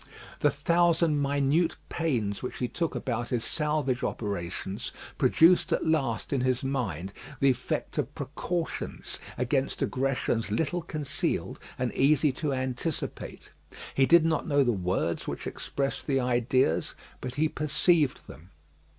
The 0.39 0.49
thousand 0.49 1.21
minute 1.21 1.75
pains 1.87 2.41
which 2.41 2.57
he 2.57 2.67
took 2.67 2.95
about 2.95 3.29
his 3.29 3.43
salvage 3.43 4.03
operations 4.03 4.91
produced 5.19 5.71
at 5.71 5.85
last 5.85 6.33
in 6.33 6.41
his 6.41 6.63
mind 6.63 7.13
the 7.39 7.51
effect 7.51 7.99
of 7.99 8.15
precautions 8.15 9.19
against 9.37 9.83
aggressions 9.83 10.49
little 10.49 10.81
concealed, 10.81 11.59
and 11.77 11.93
easy 11.93 12.31
to 12.31 12.51
anticipate. 12.51 13.51
He 13.93 14.07
did 14.07 14.25
not 14.25 14.47
know 14.47 14.63
the 14.63 14.71
words 14.71 15.27
which 15.27 15.45
express 15.45 16.01
the 16.01 16.19
ideas, 16.19 16.95
but 17.19 17.35
he 17.35 17.47
perceived 17.47 18.25
them. 18.25 18.49